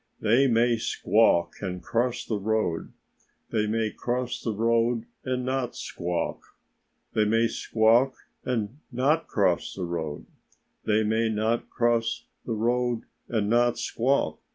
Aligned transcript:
They 0.19 0.47
may 0.47 0.77
squawk 0.79 1.61
and 1.61 1.79
cross 1.83 2.25
the 2.25 2.39
road; 2.39 2.91
they 3.51 3.67
may 3.67 3.91
cross 3.91 4.41
the 4.41 4.51
road 4.55 5.05
and 5.23 5.45
not 5.45 5.75
squawk; 5.75 6.41
they 7.13 7.23
may 7.23 7.47
squawk 7.47 8.15
and 8.43 8.79
not 8.91 9.27
cross 9.27 9.75
the 9.75 9.85
road; 9.85 10.25
they 10.85 11.03
may 11.03 11.29
not 11.29 11.69
cross 11.69 12.25
the 12.47 12.55
road 12.55 13.01
and 13.27 13.47
not 13.47 13.77
squawk. 13.77 14.39